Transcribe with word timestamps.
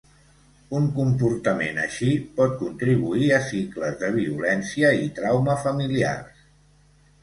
Un 0.79 0.87
comportament 0.95 1.77
així 1.83 2.09
pot 2.41 2.57
contribuir 2.63 3.31
a 3.39 3.39
cicles 3.53 4.03
de 4.03 4.13
violència 4.19 4.93
i 5.07 5.17
trauma 5.23 5.63
familiars. 5.71 6.47